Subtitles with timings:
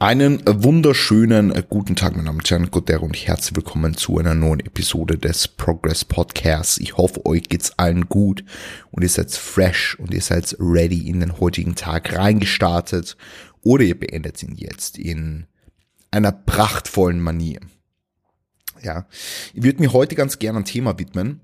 [0.00, 4.36] Einen wunderschönen äh, guten Tag, meine Damen und Herren, Godero und herzlich willkommen zu einer
[4.36, 6.78] neuen Episode des Progress Podcasts.
[6.78, 8.44] Ich hoffe, euch geht's allen gut
[8.92, 13.16] und ihr seid fresh und ihr seid ready in den heutigen Tag reingestartet
[13.64, 15.48] oder ihr beendet ihn jetzt in
[16.12, 17.58] einer prachtvollen Manier.
[18.80, 19.08] Ja,
[19.52, 21.40] ich würde mir heute ganz gerne ein Thema widmen,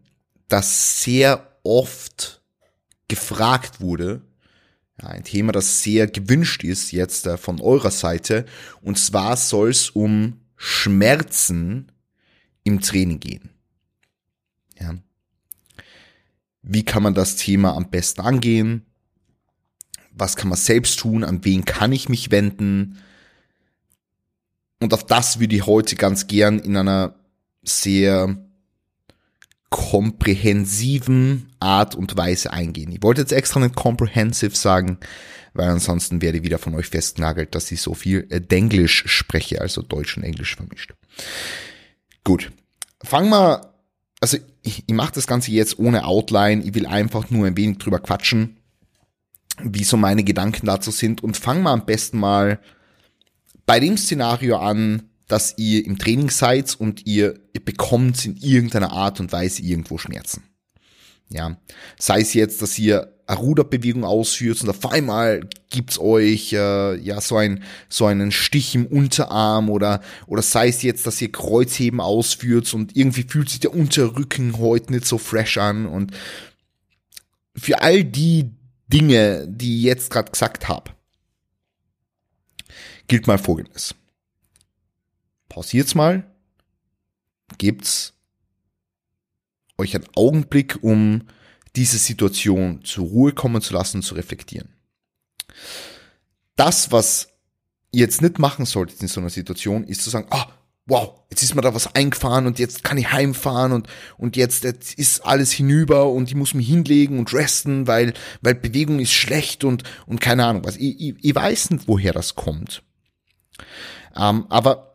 [0.48, 2.40] das sehr oft
[3.08, 4.22] gefragt wurde
[5.00, 8.46] ja, ein Thema, das sehr gewünscht ist jetzt äh, von eurer Seite.
[8.80, 11.90] Und zwar soll es um Schmerzen
[12.62, 13.50] im Training gehen.
[14.78, 14.94] Ja.
[16.62, 18.86] Wie kann man das Thema am besten angehen?
[20.12, 21.24] Was kann man selbst tun?
[21.24, 22.98] An wen kann ich mich wenden?
[24.80, 27.18] Und auf das würde ich heute ganz gern in einer
[27.62, 28.43] sehr
[29.74, 32.92] komprehensiven Art und Weise eingehen.
[32.92, 34.98] Ich wollte jetzt extra nicht comprehensive sagen,
[35.52, 39.60] weil ansonsten werde ich wieder von euch festgenagelt, dass ich so viel äh, Denglisch spreche,
[39.60, 40.94] also Deutsch und Englisch vermischt.
[42.22, 42.52] Gut,
[43.02, 43.74] fangen wir,
[44.20, 47.78] also ich, ich mache das Ganze jetzt ohne Outline, ich will einfach nur ein wenig
[47.78, 48.58] drüber quatschen,
[49.60, 52.60] wie so meine Gedanken dazu sind und fangen wir am besten mal
[53.66, 58.92] bei dem Szenario an, dass ihr im Training seid und ihr, ihr bekommt in irgendeiner
[58.92, 60.44] Art und Weise irgendwo Schmerzen.
[61.28, 61.56] Ja,
[61.98, 67.20] sei es jetzt, dass ihr eine Ruderbewegung ausführt und auf einmal gibt's euch äh, ja
[67.20, 72.00] so ein so einen Stich im Unterarm oder oder sei es jetzt, dass ihr Kreuzheben
[72.00, 76.12] ausführt und irgendwie fühlt sich der Unterrücken heute nicht so fresh an und
[77.56, 78.52] für all die
[78.86, 80.92] Dinge, die ich jetzt gerade gesagt habe,
[83.08, 83.96] gilt mal Folgendes
[85.54, 86.24] pausiert's mal,
[87.58, 88.12] gebt's
[89.78, 91.28] euch einen Augenblick, um
[91.76, 94.74] diese Situation zur Ruhe kommen zu lassen, zu reflektieren.
[96.56, 97.28] Das, was
[97.92, 100.48] ihr jetzt nicht machen solltet in so einer Situation, ist zu sagen, ah,
[100.86, 103.86] wow, jetzt ist mir da was eingefahren und jetzt kann ich heimfahren und,
[104.18, 108.56] und jetzt, jetzt ist alles hinüber und ich muss mich hinlegen und resten, weil, weil
[108.56, 110.76] Bewegung ist schlecht und, und keine Ahnung was.
[110.76, 112.82] Ich, ich, ich weiß nicht, woher das kommt.
[114.16, 114.93] Ähm, aber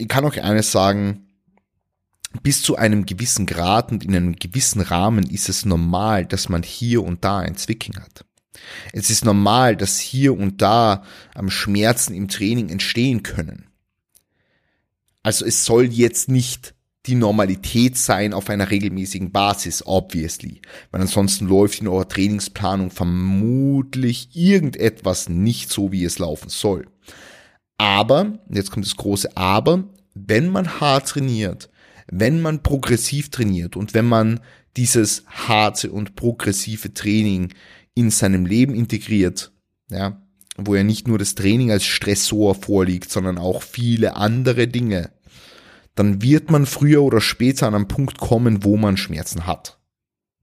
[0.00, 1.26] ich kann auch eines sagen,
[2.42, 6.62] bis zu einem gewissen Grad und in einem gewissen Rahmen ist es normal, dass man
[6.62, 8.24] hier und da ein Zwicking hat.
[8.92, 11.02] Es ist normal, dass hier und da
[11.34, 13.66] am Schmerzen im Training entstehen können.
[15.22, 16.74] Also es soll jetzt nicht
[17.06, 20.60] die Normalität sein auf einer regelmäßigen Basis, obviously.
[20.90, 26.86] Weil ansonsten läuft in eurer Trainingsplanung vermutlich irgendetwas nicht so, wie es laufen soll.
[27.80, 31.70] Aber, jetzt kommt das große Aber, wenn man hart trainiert,
[32.08, 34.40] wenn man progressiv trainiert und wenn man
[34.76, 37.54] dieses harte und progressive Training
[37.94, 39.50] in seinem Leben integriert,
[39.90, 40.20] ja,
[40.58, 45.12] wo ja nicht nur das Training als Stressor vorliegt, sondern auch viele andere Dinge,
[45.94, 49.78] dann wird man früher oder später an einen Punkt kommen, wo man Schmerzen hat.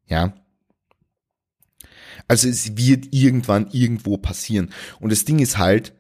[0.08, 0.34] Ja.
[2.28, 4.72] Also es wird irgendwann irgendwo passieren.
[5.00, 5.94] Und das Ding ist halt,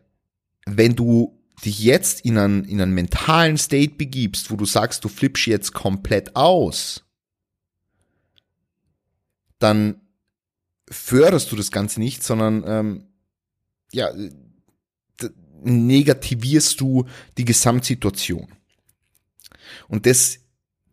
[0.67, 5.09] wenn du dich jetzt in einen, in einen mentalen State begibst, wo du sagst, du
[5.09, 7.03] flippst jetzt komplett aus,
[9.59, 10.01] dann
[10.89, 13.07] förderst du das Ganze nicht, sondern ähm,
[13.91, 14.11] ja,
[15.63, 17.05] negativierst du
[17.38, 18.47] die Gesamtsituation.
[19.88, 20.39] Und das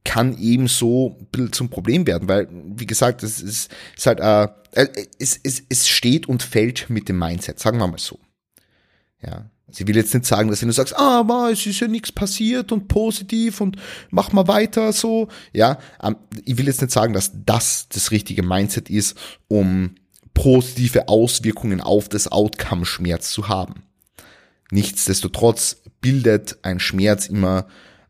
[0.05, 4.21] kann eben so ein bisschen zum Problem werden, weil, wie gesagt, es ist, ist halt,
[4.21, 8.19] äh, äh es, es, es steht und fällt mit dem Mindset, sagen wir mal so.
[9.23, 9.51] Ja.
[9.71, 12.13] Sie will jetzt nicht sagen, dass du nur sagst, ah, aber es ist ja nichts
[12.13, 13.77] passiert und positiv und
[14.11, 15.29] mach mal weiter so.
[15.53, 19.17] Ja, ähm, ich will jetzt nicht sagen, dass das das richtige Mindset ist,
[19.49, 19.95] um
[20.35, 23.85] positive Auswirkungen auf das Outcome-Schmerz zu haben.
[24.71, 27.67] Nichtsdestotrotz bildet ein Schmerz immer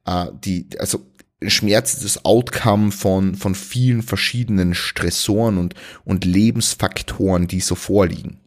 [0.06, 1.06] äh, die, also
[1.46, 8.40] Schmerz ist das Outcome von, von vielen verschiedenen Stressoren und, und Lebensfaktoren, die so vorliegen.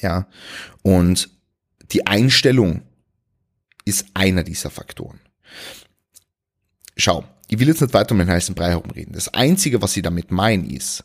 [0.00, 0.28] Ja,
[0.82, 1.30] und
[1.92, 2.82] die Einstellung
[3.84, 5.20] ist einer dieser Faktoren.
[6.96, 9.12] Schau, ich will jetzt nicht weiter um den heißen Brei herumreden.
[9.12, 11.04] Das Einzige, was ich damit meine, ist,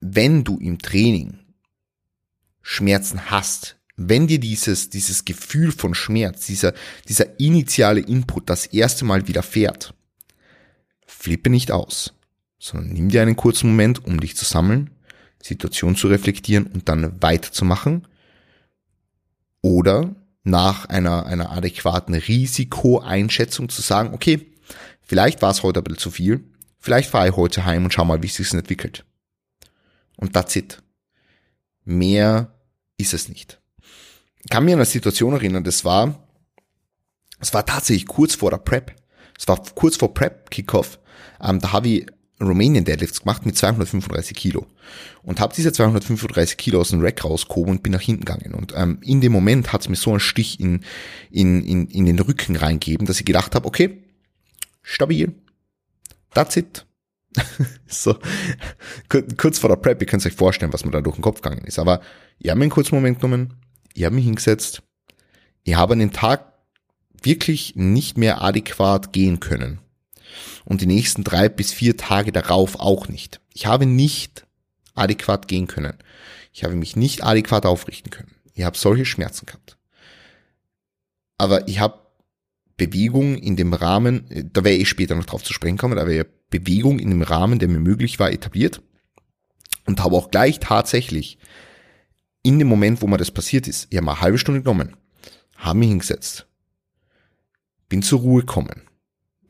[0.00, 1.38] wenn du im Training
[2.62, 6.72] Schmerzen hast, wenn dir dieses, dieses Gefühl von Schmerz, dieser,
[7.08, 9.92] dieser initiale Input das erste Mal widerfährt,
[11.06, 12.14] flippe nicht aus,
[12.58, 14.90] sondern nimm dir einen kurzen Moment, um dich zu sammeln,
[15.42, 18.06] Situation zu reflektieren und dann weiterzumachen
[19.62, 24.54] oder nach einer, einer adäquaten Risikoeinschätzung zu sagen, okay,
[25.02, 26.44] vielleicht war es heute ein bisschen zu viel,
[26.78, 29.04] vielleicht fahre ich heute heim und schau mal, wie es sich entwickelt.
[30.16, 30.82] Und that's it.
[31.84, 32.54] Mehr
[32.96, 33.60] ist es nicht.
[34.50, 36.28] kann mir an eine Situation erinnern, das war,
[37.38, 38.94] es war tatsächlich kurz vor der Prep.
[39.38, 40.98] Es war kurz vor Prep Kickoff.
[41.40, 42.06] Ähm, da habe ich
[42.40, 44.66] Romanian Deadlifts gemacht mit 235 Kilo
[45.22, 48.54] und habe diese 235 Kilo aus dem Rack rausgehoben und bin nach hinten gegangen.
[48.54, 50.84] Und ähm, in dem Moment hat es mir so einen Stich in,
[51.30, 54.02] in, in, in den Rücken reingegeben, dass ich gedacht habe, okay,
[54.82, 55.34] stabil,
[56.32, 56.86] that's it.
[57.86, 58.16] so,
[59.36, 61.64] kurz vor der Prep, ihr könnt euch vorstellen, was mir da durch den Kopf gegangen
[61.64, 61.78] ist.
[61.78, 62.00] Aber
[62.38, 63.54] ich habe mir einen kurzen Moment genommen,
[63.94, 64.82] ich habe mich hingesetzt,
[65.62, 66.54] ich habe an den Tag
[67.22, 69.78] wirklich nicht mehr adäquat gehen können
[70.64, 73.40] und die nächsten drei bis vier Tage darauf auch nicht.
[73.54, 74.46] Ich habe nicht
[74.94, 75.94] adäquat gehen können.
[76.52, 78.34] Ich habe mich nicht adäquat aufrichten können.
[78.54, 79.76] Ich habe solche Schmerzen gehabt.
[81.38, 81.98] Aber ich habe
[82.76, 86.26] Bewegung in dem Rahmen, da werde ich später noch drauf zu sprechen kommen, aber ich
[86.50, 88.82] Bewegung in dem Rahmen, der mir möglich war, etabliert
[89.86, 91.38] und habe auch gleich tatsächlich
[92.42, 94.96] in dem Moment, wo mir das passiert ist, ich habe mal eine halbe Stunde genommen,
[95.56, 96.46] habe mich hingesetzt,
[97.88, 98.82] bin zur Ruhe gekommen,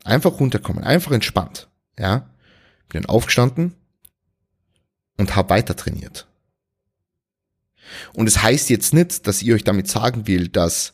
[0.03, 1.69] Einfach runterkommen, einfach entspannt.
[1.97, 2.29] Ja,
[2.89, 3.75] bin dann aufgestanden
[5.17, 6.27] und habe weiter trainiert.
[8.13, 10.93] Und es das heißt jetzt nicht, dass ihr euch damit sagen will, dass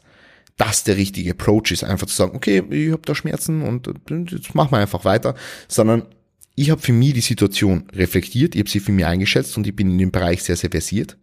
[0.57, 3.87] das der richtige Approach ist, einfach zu sagen, okay, ich habe da Schmerzen und
[4.31, 5.35] jetzt machen wir einfach weiter,
[5.67, 6.07] sondern
[6.55, 9.75] ich habe für mich die Situation reflektiert, ich habe sie für mich eingeschätzt und ich
[9.75, 11.17] bin in dem Bereich sehr, sehr versiert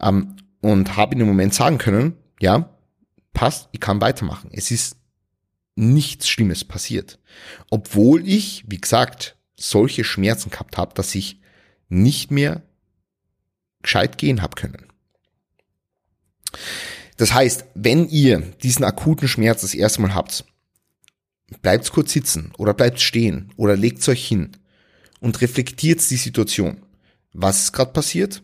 [0.00, 2.70] ähm, und habe in dem Moment sagen können, ja,
[3.32, 4.50] passt, ich kann weitermachen.
[4.52, 4.97] Es ist
[5.78, 7.18] nichts Schlimmes passiert.
[7.70, 11.40] Obwohl ich, wie gesagt, solche Schmerzen gehabt habe, dass ich
[11.88, 12.62] nicht mehr
[13.82, 14.86] gescheit gehen habe können.
[17.16, 20.44] Das heißt, wenn ihr diesen akuten Schmerz das erste Mal habt,
[21.62, 24.56] bleibt kurz sitzen oder bleibt stehen oder legt euch hin
[25.20, 26.82] und reflektiert die Situation.
[27.32, 28.42] Was ist gerade passiert?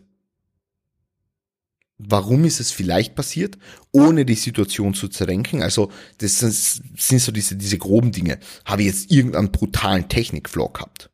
[1.97, 3.57] Warum ist es vielleicht passiert,
[3.91, 5.61] ohne die Situation zu zerdenken.
[5.61, 8.39] Also das sind, so diese, diese groben Dinge.
[8.65, 11.09] Habe ich jetzt irgendeinen brutalen Technikflaw gehabt?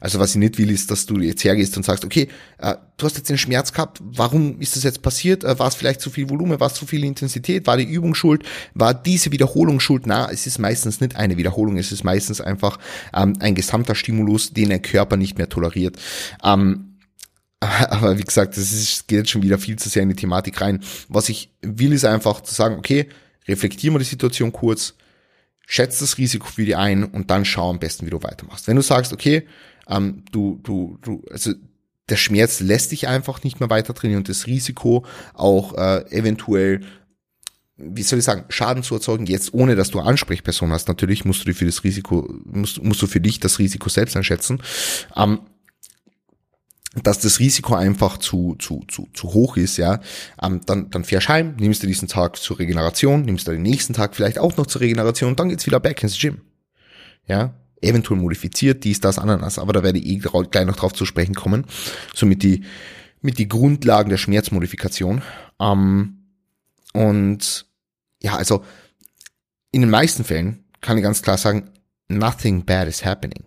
[0.00, 2.28] Also was ich nicht will, ist, dass du jetzt hergehst und sagst, okay,
[2.58, 5.44] äh, du hast jetzt den Schmerz gehabt, warum ist das jetzt passiert?
[5.44, 8.14] Äh, war es vielleicht zu viel Volumen, war es zu viel Intensität, war die Übung
[8.14, 8.42] schuld,
[8.74, 10.06] war diese Wiederholung schuld?
[10.06, 12.78] Na, es ist meistens nicht eine Wiederholung, es ist meistens einfach
[13.14, 15.96] ähm, ein gesamter Stimulus, den der Körper nicht mehr toleriert.
[16.42, 16.85] Ähm,
[17.90, 20.60] aber wie gesagt, das ist, geht jetzt schon wieder viel zu sehr in die Thematik
[20.60, 20.82] rein.
[21.08, 23.08] Was ich will, ist einfach zu sagen, okay,
[23.48, 24.94] reflektier mal die Situation kurz,
[25.66, 28.68] schätze das Risiko für die ein und dann schau am besten, wie du weitermachst.
[28.68, 29.46] Wenn du sagst, okay,
[29.88, 31.52] ähm, du, du, du, also
[32.08, 35.04] der Schmerz lässt dich einfach nicht mehr weiter trainieren und das Risiko
[35.34, 36.82] auch äh, eventuell
[37.78, 40.88] wie soll ich sagen, Schaden zu erzeugen, jetzt ohne dass du Ansprechperson hast.
[40.88, 44.16] Natürlich musst du dir für das Risiko, musst, musst du für dich das Risiko selbst
[44.16, 44.62] einschätzen.
[45.14, 45.40] Ähm,
[47.02, 50.00] dass das Risiko einfach zu, zu, zu, zu hoch ist, ja,
[50.42, 53.92] ähm, dann, dann fährst heim, nimmst du diesen Tag zur Regeneration, nimmst du den nächsten
[53.92, 56.40] Tag vielleicht auch noch zur Regeneration, dann geht's wieder back ins Gym.
[57.28, 61.04] Ja, eventuell modifiziert, dies, das, Ananas, aber da werde ich eh gleich noch drauf zu
[61.04, 61.66] sprechen kommen.
[62.14, 62.64] So mit die,
[63.20, 65.22] mit die Grundlagen der Schmerzmodifikation.
[65.60, 66.18] Ähm,
[66.92, 67.66] und
[68.22, 68.64] ja, also
[69.72, 71.70] in den meisten Fällen kann ich ganz klar sagen,
[72.08, 73.44] nothing bad is happening.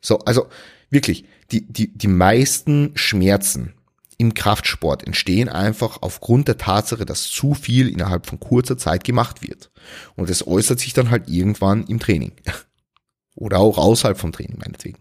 [0.00, 0.48] So, also
[0.92, 3.74] wirklich, die, die, die meisten Schmerzen
[4.18, 9.42] im Kraftsport entstehen einfach aufgrund der Tatsache, dass zu viel innerhalb von kurzer Zeit gemacht
[9.42, 9.70] wird.
[10.14, 12.32] Und das äußert sich dann halt irgendwann im Training.
[13.34, 14.98] Oder auch außerhalb vom Training, meinetwegen.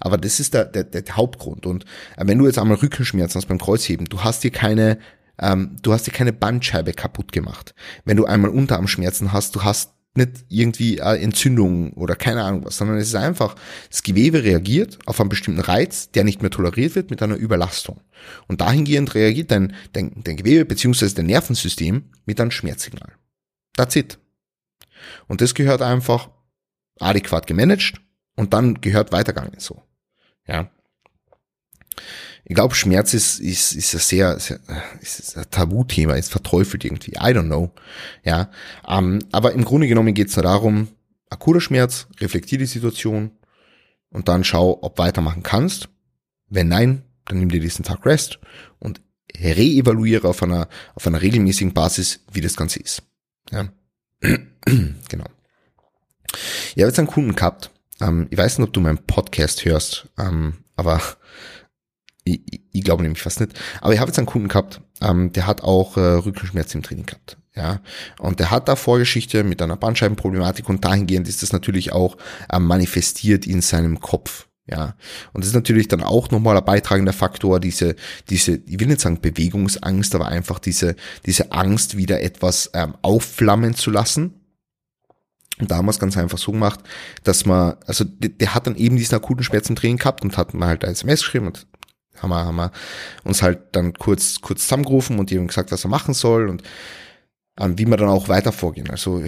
[0.00, 1.66] Aber das ist der, der, der Hauptgrund.
[1.66, 1.84] Und
[2.16, 4.98] äh, wenn du jetzt einmal Rückenschmerzen hast beim Kreuzheben, du hast dir keine,
[5.38, 7.74] ähm, du hast dir keine Bandscheibe kaputt gemacht.
[8.06, 12.76] Wenn du einmal Unterarmschmerzen hast, du hast nicht irgendwie äh, Entzündung oder keine Ahnung was,
[12.76, 13.56] sondern es ist einfach,
[13.90, 18.00] das Gewebe reagiert auf einen bestimmten Reiz, der nicht mehr toleriert wird mit einer Überlastung.
[18.48, 23.12] Und dahingehend reagiert dein, dein, dein Gewebe beziehungsweise dein Nervensystem mit einem Schmerzsignal.
[23.76, 24.18] That's it.
[25.28, 26.30] Und das gehört einfach
[26.98, 28.00] adäquat gemanagt
[28.34, 29.82] und dann gehört weitergegangen so.
[30.46, 30.70] Ja.
[32.48, 34.60] Ich glaube, Schmerz ist, ist, ist ein sehr, sehr
[35.00, 37.10] ist ein Tabuthema, ist verteufelt irgendwie.
[37.12, 37.72] I don't know.
[38.22, 38.50] Ja.
[38.86, 40.86] Um, ähm, aber im Grunde genommen geht es nur darum,
[41.28, 43.32] akuter Schmerz, reflektier die Situation
[44.10, 45.88] und dann schau, ob weitermachen kannst.
[46.48, 48.38] Wenn nein, dann nimm dir diesen Tag Rest
[48.78, 49.00] und
[49.36, 53.02] reevaluiere auf einer, auf einer regelmäßigen Basis, wie das Ganze ist.
[53.50, 53.68] Ja.
[54.20, 55.26] genau.
[56.76, 57.72] Ich habe jetzt einen Kunden gehabt.
[58.00, 61.00] Ähm, ich weiß nicht, ob du meinen Podcast hörst, ähm, aber
[62.26, 63.52] ich, ich glaube nämlich fast nicht.
[63.80, 67.06] Aber ich habe jetzt einen Kunden gehabt, ähm, der hat auch äh, Rückenschmerzen im Training
[67.06, 67.38] gehabt.
[67.54, 67.80] Ja,
[68.18, 72.18] und der hat da Vorgeschichte mit einer Bandscheibenproblematik und dahingehend ist das natürlich auch
[72.52, 74.46] ähm, manifestiert in seinem Kopf.
[74.68, 74.94] Ja,
[75.32, 77.94] und das ist natürlich dann auch nochmal ein beitragender Faktor, diese,
[78.28, 83.74] diese, ich will nicht sagen Bewegungsangst, aber einfach diese, diese Angst, wieder etwas ähm, aufflammen
[83.74, 84.34] zu lassen.
[85.58, 86.80] Und da haben wir es ganz einfach so gemacht,
[87.22, 90.36] dass man, also der, der hat dann eben diesen akuten Schmerz im Training gehabt und
[90.36, 91.66] hat mir halt ein SMS geschrieben und
[92.22, 92.72] haben wir, haben wir
[93.24, 96.62] uns halt dann kurz, kurz zusammengerufen und die haben gesagt, was er machen soll und
[97.58, 98.90] ähm, wie wir dann auch weiter vorgehen.
[98.90, 99.22] Also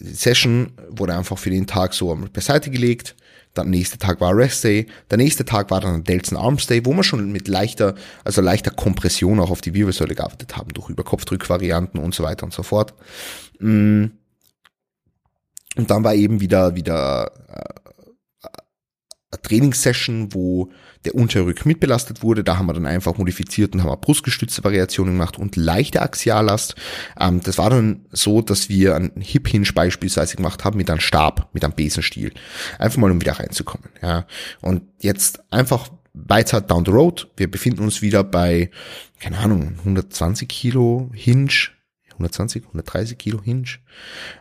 [0.00, 3.16] Session wurde einfach für den Tag so beiseite gelegt
[3.56, 4.86] der nächste Tag war Rest Day.
[5.10, 8.40] Der nächste Tag war dann ein Delton Arms Day, wo wir schon mit leichter, also
[8.40, 12.62] leichter Kompression auch auf die Wirbelsäule gearbeitet haben, durch Überkopfdrückvarianten und so weiter und so
[12.62, 12.94] fort.
[13.58, 14.06] Mm.
[15.76, 18.48] Und dann war eben wieder, wieder äh,
[19.30, 20.70] eine Trainingssession, wo
[21.06, 22.44] der Unterrück mitbelastet wurde.
[22.44, 26.74] Da haben wir dann einfach modifiziert und haben wir brustgestützte Variationen gemacht und leichte Axiallast.
[27.18, 31.00] Ähm, das war dann so, dass wir einen Hip Hinge beispielsweise gemacht haben mit einem
[31.00, 32.32] Stab, mit einem Besenstiel.
[32.78, 33.88] Einfach mal, um wieder reinzukommen.
[34.02, 34.26] Ja.
[34.60, 37.28] Und jetzt einfach weiter down the road.
[37.36, 38.70] Wir befinden uns wieder bei,
[39.20, 41.70] keine Ahnung, 120 Kilo Hinge
[42.16, 43.68] 120, 130 Kilo Hinge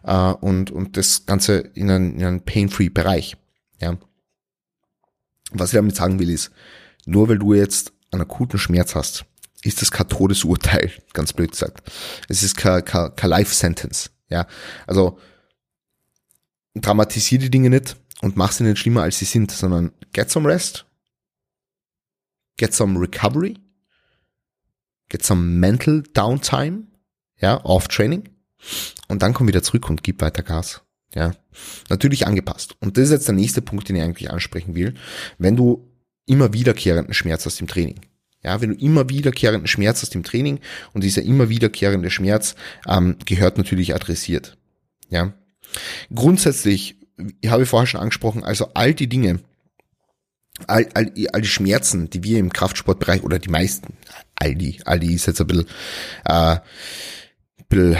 [0.04, 3.36] äh, und, und das Ganze in einen, in einen pain-free Bereich.
[3.82, 3.98] Ja.
[5.60, 6.52] Was ich damit sagen will ist,
[7.06, 9.26] nur weil du jetzt einen akuten Schmerz hast,
[9.64, 11.90] ist das kein Todesurteil, ganz blöd gesagt.
[12.30, 14.12] Es ist kein, kein, kein Life-Sentence.
[14.30, 14.48] Ja,
[14.88, 15.20] also
[16.74, 20.48] dramatisier die Dinge nicht und mach sie nicht schlimmer, als sie sind, sondern get some
[20.48, 20.86] rest,
[22.58, 23.58] get some recovery,
[25.10, 26.88] get some mental downtime,
[27.38, 28.30] ja, off Training
[29.08, 30.85] und dann komm wieder zurück und gib weiter Gas.
[31.16, 31.32] Ja,
[31.90, 32.76] natürlich angepasst.
[32.82, 34.94] Und das ist jetzt der nächste Punkt, den ich eigentlich ansprechen will.
[35.38, 35.90] Wenn du
[36.26, 38.02] immer wiederkehrenden Schmerz aus dem Training.
[38.44, 40.60] Ja, wenn du immer wiederkehrenden Schmerz aus dem Training
[40.94, 42.56] und dieser immer wiederkehrende Schmerz
[42.88, 44.58] ähm, gehört natürlich adressiert.
[45.10, 45.34] Ja,
[46.14, 46.98] grundsätzlich,
[47.42, 49.40] ich habe vorher schon angesprochen, also all die Dinge,
[50.68, 53.94] all, all, all die Schmerzen, die wir im Kraftsportbereich oder die meisten,
[54.36, 55.68] all die, all die ist jetzt ein bisschen,
[56.26, 56.62] äh, ein
[57.70, 57.98] bisschen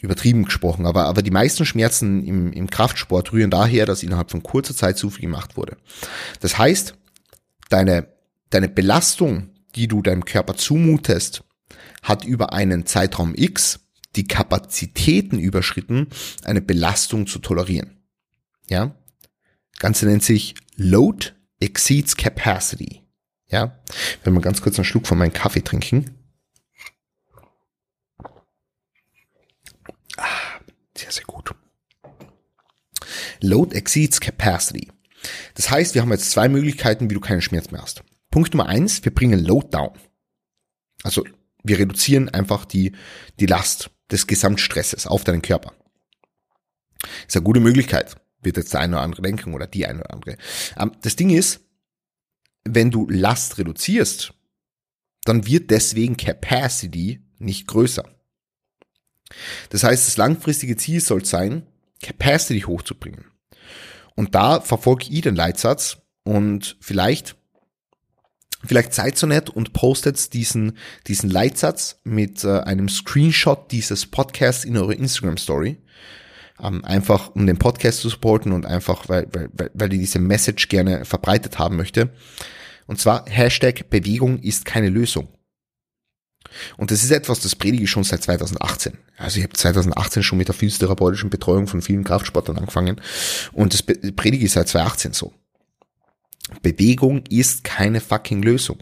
[0.00, 4.42] übertrieben gesprochen, aber, aber die meisten Schmerzen im, im Kraftsport rühren daher, dass innerhalb von
[4.42, 5.76] kurzer Zeit zu viel gemacht wurde.
[6.40, 6.94] Das heißt,
[7.68, 8.08] deine,
[8.50, 11.44] deine Belastung, die du deinem Körper zumutest,
[12.02, 13.80] hat über einen Zeitraum X
[14.16, 16.08] die Kapazitäten überschritten,
[16.44, 17.98] eine Belastung zu tolerieren.
[18.68, 18.94] Ja?
[19.78, 23.02] Ganze nennt sich Load exceeds Capacity.
[23.48, 23.80] Ja?
[24.24, 26.16] Wenn wir ganz kurz einen Schluck von meinem Kaffee trinken.
[31.00, 31.54] Sehr, sehr gut.
[33.40, 34.90] Load exceeds capacity.
[35.54, 38.02] Das heißt, wir haben jetzt zwei Möglichkeiten, wie du keinen Schmerz mehr hast.
[38.30, 39.92] Punkt Nummer eins, wir bringen Load down.
[41.02, 41.24] Also
[41.62, 42.92] wir reduzieren einfach die,
[43.38, 45.72] die Last des Gesamtstresses auf deinen Körper.
[47.26, 50.12] Ist eine gute Möglichkeit, wird jetzt der eine oder andere denken oder die eine oder
[50.12, 50.36] andere.
[50.76, 51.60] Ähm, das Ding ist,
[52.64, 54.34] wenn du Last reduzierst,
[55.24, 58.04] dann wird deswegen Capacity nicht größer.
[59.70, 61.66] Das heißt, das langfristige Ziel soll sein,
[62.02, 63.26] Capacity hochzubringen.
[64.16, 67.36] Und da verfolge ich den Leitsatz und vielleicht,
[68.64, 74.64] vielleicht seid so nett und postet diesen, diesen Leitsatz mit äh, einem Screenshot dieses Podcasts
[74.64, 75.78] in eure Instagram Story.
[76.62, 80.68] Ähm, einfach um den Podcast zu supporten und einfach, weil, weil, weil ich diese Message
[80.68, 82.10] gerne verbreitet haben möchte.
[82.86, 85.28] Und zwar Hashtag Bewegung ist keine Lösung.
[86.76, 88.98] Und das ist etwas, das predige ich schon seit 2018.
[89.16, 93.00] Also ich habe 2018 schon mit der physiotherapeutischen Betreuung von vielen Kraftsportlern angefangen
[93.52, 95.32] und das predige ich seit 2018 so.
[96.62, 98.78] Bewegung ist keine fucking Lösung.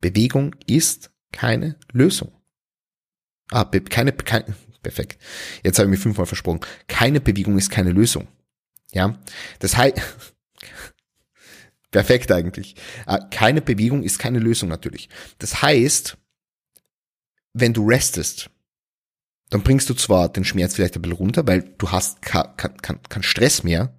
[0.00, 2.32] Bewegung ist keine Lösung.
[3.50, 5.18] Ah, be keine, keine, perfekt.
[5.62, 6.60] Jetzt habe ich mich fünfmal versprochen.
[6.88, 8.28] Keine Bewegung ist keine Lösung.
[8.92, 9.18] Ja,
[9.58, 10.00] das heißt,
[11.90, 12.74] perfekt eigentlich.
[13.06, 15.08] Ah, keine Bewegung ist keine Lösung natürlich.
[15.38, 16.16] Das heißt,
[17.54, 18.50] wenn du restest,
[19.50, 23.02] dann bringst du zwar den Schmerz vielleicht ein bisschen runter, weil du hast keinen kein,
[23.02, 23.94] kein Stress mehr,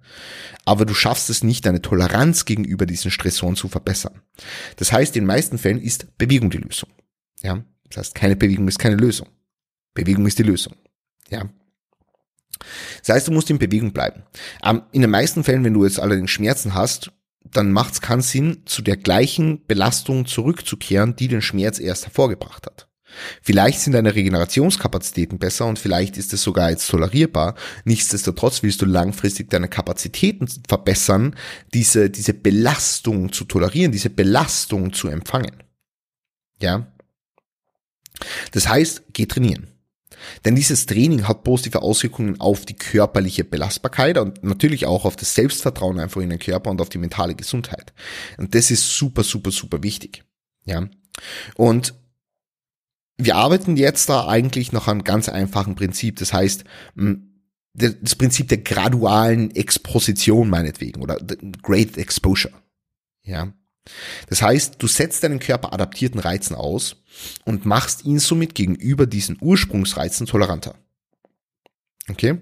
[0.64, 4.20] aber du schaffst es nicht, deine Toleranz gegenüber diesen Stressoren zu verbessern.
[4.76, 6.90] Das heißt, in den meisten Fällen ist Bewegung die Lösung.
[7.40, 9.28] Ja, das heißt, keine Bewegung ist keine Lösung.
[9.94, 10.74] Bewegung ist die Lösung.
[11.30, 11.48] Ja.
[13.00, 14.24] Das heißt, du musst in Bewegung bleiben.
[14.64, 17.12] Ähm, in den meisten Fällen, wenn du jetzt allerdings Schmerzen hast,
[17.44, 22.66] dann macht es keinen Sinn, zu der gleichen Belastung zurückzukehren, die den Schmerz erst hervorgebracht
[22.66, 22.88] hat.
[23.42, 27.54] Vielleicht sind deine Regenerationskapazitäten besser und vielleicht ist es sogar jetzt tolerierbar.
[27.84, 31.36] Nichtsdestotrotz willst du langfristig deine Kapazitäten verbessern,
[31.72, 35.62] diese, diese Belastung zu tolerieren, diese Belastung zu empfangen.
[36.60, 36.86] Ja.
[38.52, 39.68] Das heißt, geh trainieren.
[40.44, 45.34] Denn dieses Training hat positive Auswirkungen auf die körperliche Belastbarkeit und natürlich auch auf das
[45.34, 47.92] Selbstvertrauen einfach in den Körper und auf die mentale Gesundheit.
[48.38, 50.24] Und das ist super, super, super wichtig.
[50.64, 50.88] Ja.
[51.56, 51.94] Und
[53.16, 56.18] wir arbeiten jetzt da eigentlich nach einem ganz einfachen Prinzip.
[56.18, 56.64] Das heißt,
[57.74, 61.18] das Prinzip der gradualen Exposition meinetwegen oder
[61.62, 62.54] Great Exposure.
[63.22, 63.52] Ja.
[64.28, 66.96] Das heißt, du setzt deinen Körper adaptierten Reizen aus
[67.44, 70.74] und machst ihn somit gegenüber diesen Ursprungsreizen toleranter.
[72.08, 72.38] Okay?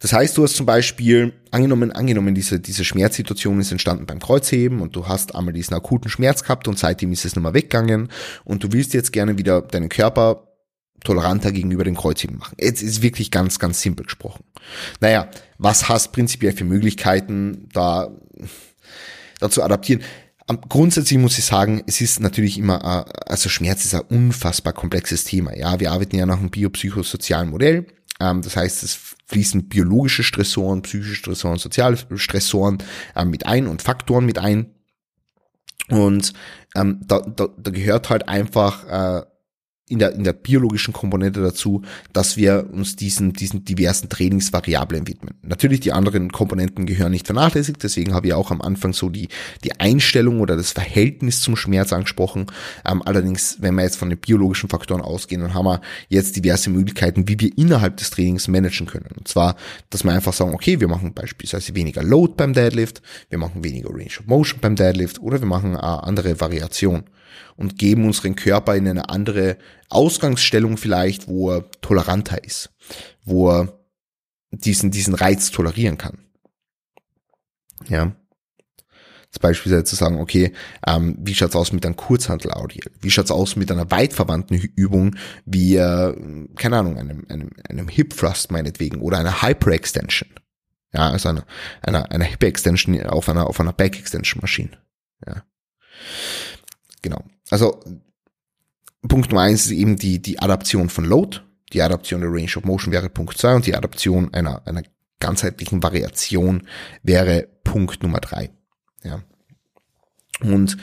[0.00, 4.80] Das heißt, du hast zum Beispiel, angenommen, angenommen, diese, diese Schmerzsituation ist entstanden beim Kreuzheben
[4.80, 8.08] und du hast einmal diesen akuten Schmerz gehabt und seitdem ist es nochmal weggegangen
[8.44, 10.44] und du willst jetzt gerne wieder deinen Körper
[11.04, 12.56] toleranter gegenüber dem Kreuzheben machen.
[12.60, 14.44] Jetzt ist wirklich ganz, ganz simpel gesprochen.
[15.00, 18.10] Naja, was hast prinzipiell für Möglichkeiten, da,
[19.40, 20.02] da zu adaptieren?
[20.68, 25.54] Grundsätzlich muss ich sagen, es ist natürlich immer, also Schmerz ist ein unfassbar komplexes Thema.
[25.54, 27.86] Ja, wir arbeiten ja nach einem biopsychosozialen Modell.
[28.18, 32.78] Ähm, das heißt, es fließen biologische Stressoren, psychische Stressoren, soziale Stressoren
[33.14, 34.74] ähm, mit ein und Faktoren mit ein.
[35.90, 36.32] Und
[36.74, 39.26] ähm, da, da, da gehört halt einfach äh,
[39.88, 45.34] in der, in der biologischen Komponente dazu, dass wir uns diesen, diesen diversen Trainingsvariablen widmen.
[45.42, 49.28] Natürlich die anderen Komponenten gehören nicht vernachlässigt, deswegen habe ich auch am Anfang so die,
[49.64, 52.46] die Einstellung oder das Verhältnis zum Schmerz angesprochen.
[52.84, 56.70] Ähm, allerdings, wenn wir jetzt von den biologischen Faktoren ausgehen, dann haben wir jetzt diverse
[56.70, 59.10] Möglichkeiten, wie wir innerhalb des Trainings managen können.
[59.16, 59.56] Und zwar,
[59.90, 63.90] dass wir einfach sagen, okay, wir machen beispielsweise weniger Load beim Deadlift, wir machen weniger
[63.90, 67.04] Range of Motion beim Deadlift oder wir machen eine andere Variation
[67.56, 69.56] und geben unseren Körper in eine andere
[69.88, 72.70] Ausgangsstellung vielleicht, wo er toleranter ist,
[73.24, 73.78] wo er
[74.50, 76.18] diesen, diesen Reiz tolerieren kann.
[77.88, 78.16] Ja.
[79.30, 80.54] Zum Beispiel zu sagen, okay,
[80.86, 82.80] ähm, wie schaut's aus mit einem Kurzhandel-Audio?
[83.00, 88.16] Wie schaut's aus mit einer weitverwandten Übung wie, äh, keine Ahnung, einem, einem, einem Hip
[88.16, 90.30] Thrust meinetwegen oder einer Hyper-Extension?
[90.94, 91.44] Ja, also einer,
[91.82, 94.78] einer, einer Hip-Extension auf einer, auf einer Back-Extension-Maschine.
[95.26, 95.44] Ja.
[97.02, 97.22] Genau.
[97.50, 97.82] Also
[99.06, 101.40] Punkt Nummer eins ist eben die, die Adaption von Load.
[101.72, 104.82] Die Adaption der Range of Motion wäre Punkt zwei und die Adaption einer, einer
[105.20, 106.66] ganzheitlichen Variation
[107.02, 108.50] wäre Punkt Nummer drei.
[109.04, 109.22] Ja.
[110.40, 110.76] Und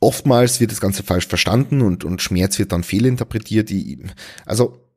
[0.00, 3.70] oftmals wird das Ganze falsch verstanden und, und Schmerz wird dann fehlinterpretiert.
[4.46, 4.88] Also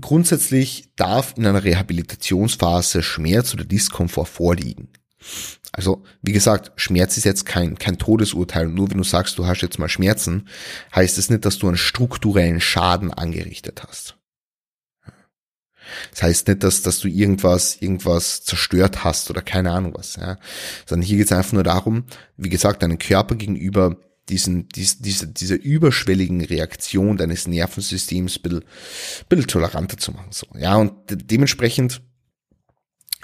[0.00, 4.88] grundsätzlich darf in einer Rehabilitationsphase Schmerz oder Diskomfort vorliegen.
[5.72, 8.68] Also, wie gesagt, Schmerz ist jetzt kein, kein Todesurteil.
[8.68, 10.48] Nur wenn du sagst, du hast jetzt mal Schmerzen,
[10.94, 14.16] heißt es das nicht, dass du einen strukturellen Schaden angerichtet hast.
[16.10, 20.38] Das heißt nicht, dass, dass du irgendwas, irgendwas zerstört hast oder keine Ahnung was, ja.
[20.86, 22.04] Sondern hier geht es einfach nur darum,
[22.36, 23.96] wie gesagt, deinen Körper gegenüber
[24.28, 30.30] diesen, dies, diese, diese überschwelligen Reaktion deines Nervensystems ein bisschen, ein bisschen toleranter zu machen,
[30.32, 30.46] so.
[30.58, 32.02] Ja, und dementsprechend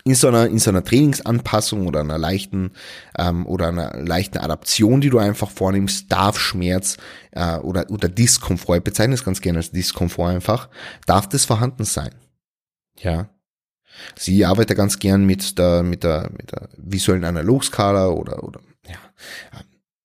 [0.05, 2.73] in so einer, in so einer Trainingsanpassung oder einer leichten
[3.19, 6.97] ähm, oder einer leichten Adaption, die du einfach vornimmst, darf Schmerz
[7.33, 10.69] äh, oder, oder Diskomfort, ich bezeichne es ganz gerne als Diskomfort einfach,
[11.07, 12.15] darf das vorhanden sein.
[12.99, 13.29] Ja.
[14.17, 18.97] Sie arbeitet ganz gern mit der, mit der, mit der visuellen Analogskala oder, oder ja,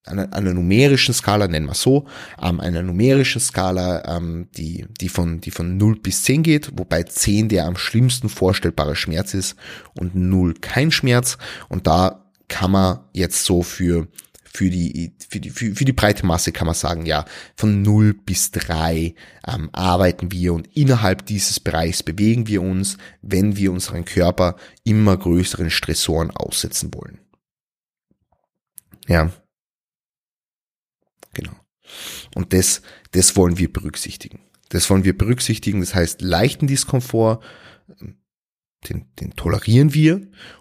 [0.08, 2.06] einer, einer numerischen Skala, nennen wir so,
[2.42, 7.04] ähm, einer numerischen Skala, ähm, die, die, von, die von 0 bis 10 geht, wobei
[7.04, 9.56] 10 der am schlimmsten vorstellbare Schmerz ist
[10.00, 11.38] und 0 kein Schmerz.
[11.70, 14.08] Und da kann man jetzt so für,
[14.44, 18.14] für die, für die, für, für die breite Masse kann man sagen, ja, von 0
[18.14, 19.14] bis 3
[19.48, 25.16] ähm, arbeiten wir und innerhalb dieses Bereichs bewegen wir uns, wenn wir unseren Körper immer
[25.16, 27.20] größeren Stressoren aussetzen wollen.
[29.08, 29.32] Ja.
[32.36, 34.42] Und das, das wollen wir berücksichtigen.
[34.70, 35.80] Das wollen wir berücksichtigen.
[35.80, 37.42] Das heißt, leichten Diskomfort,
[38.90, 40.16] den, den tolerieren wir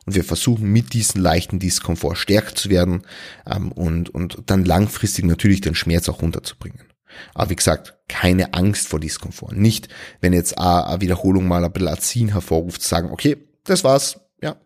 [0.07, 3.03] und wir versuchen mit diesem leichten Diskomfort stärker zu werden
[3.47, 6.87] ähm, und, und dann langfristig natürlich den Schmerz auch runterzubringen.
[7.35, 9.53] Aber wie gesagt, keine Angst vor Diskomfort.
[9.57, 9.89] Nicht,
[10.21, 14.57] wenn jetzt eine Wiederholung mal ein bisschen Azin hervorruft, zu sagen, okay, das war's, ja,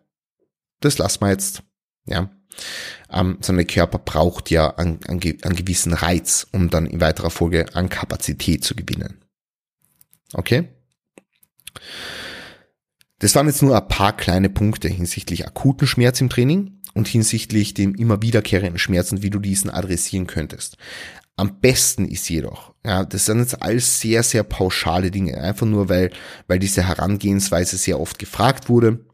[0.79, 1.63] das lassen wir jetzt,
[2.05, 2.29] ja
[3.11, 7.75] ähm, sondern der Körper braucht ja einen, einen, gewissen Reiz, um dann in weiterer Folge
[7.75, 9.23] an Kapazität zu gewinnen.
[10.33, 10.69] Okay?
[13.19, 17.73] Das waren jetzt nur ein paar kleine Punkte hinsichtlich akuten Schmerz im Training und hinsichtlich
[17.73, 20.77] dem immer wiederkehrenden Schmerzen, wie du diesen adressieren könntest.
[21.37, 25.89] Am besten ist jedoch, ja, das sind jetzt alles sehr, sehr pauschale Dinge, einfach nur
[25.89, 26.11] weil,
[26.47, 29.05] weil diese Herangehensweise sehr oft gefragt wurde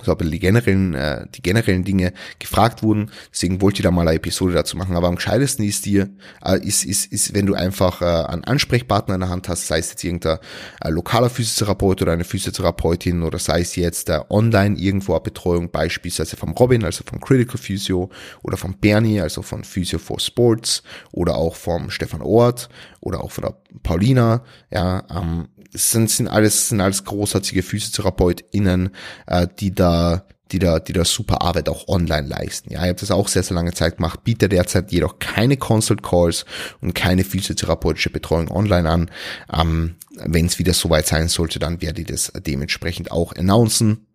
[0.00, 3.10] so aber die generellen, äh, die generellen Dinge gefragt wurden.
[3.30, 4.96] Deswegen wollte ich da mal eine Episode dazu machen.
[4.96, 6.10] Aber am gescheitesten ist dir,
[6.44, 9.78] äh, ist, ist, ist, wenn du einfach äh, einen Ansprechpartner in der Hand hast, sei
[9.78, 10.38] es jetzt irgendein
[10.82, 15.70] äh, lokaler Physiotherapeut oder eine Physiotherapeutin oder sei es jetzt äh, online irgendwo eine Betreuung,
[15.70, 18.10] beispielsweise vom Robin, also vom Critical Physio
[18.42, 22.68] oder vom Bernie, also von Physio for Sports oder auch vom Stefan Ort
[23.02, 28.90] oder auch von der Paulina, ja, ähm, sind, sind alles, sind alles großartige PhysiotherapeutInnen,
[29.26, 32.72] äh, die da die da, die da super Arbeit auch online leisten.
[32.72, 36.02] Ja, ich habe das auch sehr, sehr lange Zeit gemacht, biete derzeit jedoch keine Consult
[36.02, 36.44] Calls
[36.80, 39.10] und keine physiotherapeutische Betreuung online an.
[39.52, 44.06] Ähm, Wenn es wieder soweit sein sollte, dann werde ich das dementsprechend auch announcen.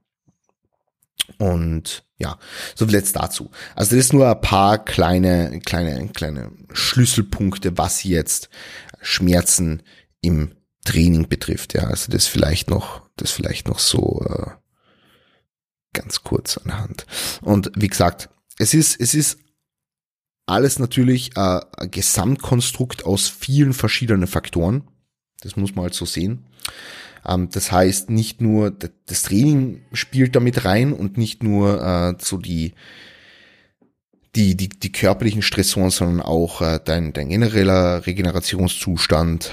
[1.38, 2.38] Und ja,
[2.76, 3.52] so viel jetzt dazu.
[3.76, 8.50] Also das ist nur ein paar kleine, kleine, kleine Schlüsselpunkte, was jetzt
[9.02, 9.84] Schmerzen
[10.22, 11.74] im Training betrifft.
[11.74, 14.52] Ja, also das vielleicht noch, das vielleicht noch so äh,
[15.94, 17.06] ganz kurz anhand.
[17.42, 19.40] Und wie gesagt, es ist, es ist
[20.48, 24.88] alles natürlich äh, ein Gesamtkonstrukt aus vielen verschiedenen Faktoren.
[25.42, 26.46] Das muss man halt so sehen.
[27.28, 32.38] Ähm, das heißt, nicht nur das Training spielt damit rein und nicht nur äh, so
[32.38, 32.74] die
[34.36, 39.52] die, die, die körperlichen Stressoren, sondern auch äh, dein, dein genereller Regenerationszustand,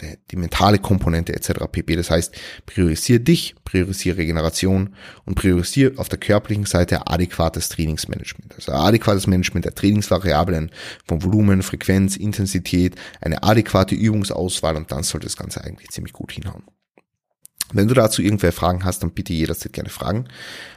[0.00, 1.64] die, die mentale Komponente etc.
[1.70, 1.96] pp.
[1.96, 2.34] Das heißt,
[2.66, 8.54] priorisiere dich, priorisiere Regeneration und priorisiere auf der körperlichen Seite adäquates Trainingsmanagement.
[8.56, 10.70] Also adäquates Management der Trainingsvariablen
[11.06, 16.32] von Volumen, Frequenz, Intensität, eine adäquate Übungsauswahl und dann sollte das Ganze eigentlich ziemlich gut
[16.32, 16.64] hinhauen.
[17.72, 20.28] Wenn du dazu irgendwelche Fragen hast, dann bitte jederzeit gerne fragen.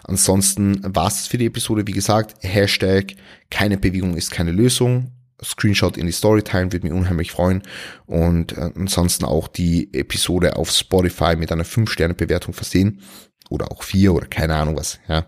[0.04, 1.86] Ansonsten war's für die Episode.
[1.86, 3.16] Wie gesagt, Hashtag
[3.50, 5.12] keine Bewegung ist keine Lösung.
[5.44, 7.64] Screenshot in die Story teilen, würde mich unheimlich freuen.
[8.06, 13.02] Und äh, ansonsten auch die Episode auf Spotify mit einer 5-Sterne-Bewertung versehen.
[13.50, 15.00] Oder auch 4 oder keine Ahnung was.
[15.08, 15.28] Ja.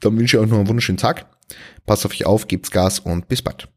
[0.00, 1.26] Dann wünsche ich euch noch einen wunderschönen Tag.
[1.84, 3.68] Passt auf euch auf, gebt's Gas und bis bald.